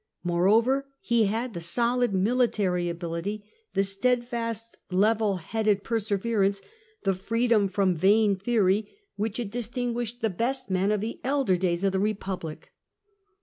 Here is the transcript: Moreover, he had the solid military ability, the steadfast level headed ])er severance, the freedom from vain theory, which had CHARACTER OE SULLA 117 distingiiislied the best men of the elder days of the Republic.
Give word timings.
Moreover, 0.23 0.87
he 0.99 1.25
had 1.27 1.53
the 1.53 1.61
solid 1.61 2.11
military 2.11 2.89
ability, 2.89 3.43
the 3.75 3.83
steadfast 3.83 4.75
level 4.89 5.35
headed 5.37 5.81
])er 5.91 5.99
severance, 5.99 6.59
the 7.03 7.13
freedom 7.13 7.67
from 7.67 7.93
vain 7.93 8.35
theory, 8.35 8.89
which 9.15 9.37
had 9.37 9.51
CHARACTER 9.51 9.59
OE 9.59 9.61
SULLA 9.61 9.85
117 9.93 10.17
distingiiislied 10.17 10.21
the 10.21 10.35
best 10.43 10.69
men 10.71 10.91
of 10.91 11.01
the 11.01 11.19
elder 11.23 11.55
days 11.55 11.83
of 11.83 11.91
the 11.91 11.99
Republic. 11.99 12.71